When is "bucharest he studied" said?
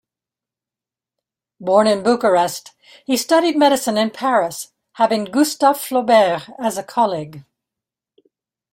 2.01-3.55